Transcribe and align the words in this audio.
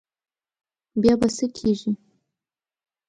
بیا 1.01 1.13
به 1.19 1.27
څه 1.35 1.45
کېږي. 1.57 1.91